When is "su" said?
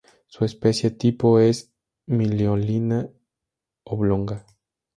0.25-0.45